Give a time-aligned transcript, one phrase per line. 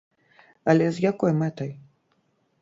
[0.73, 1.71] Але з якой мэтай?